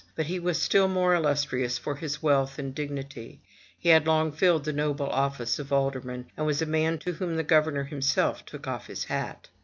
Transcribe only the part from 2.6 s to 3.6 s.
dignity;